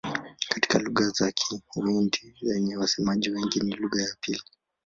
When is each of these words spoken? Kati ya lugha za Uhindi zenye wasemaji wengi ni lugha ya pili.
Kati 0.49 0.67
ya 0.73 0.79
lugha 0.83 1.03
za 1.17 1.33
Uhindi 1.75 2.35
zenye 2.41 2.77
wasemaji 2.77 3.29
wengi 3.31 3.59
ni 3.59 3.71
lugha 3.75 4.01
ya 4.01 4.15
pili. 4.21 4.43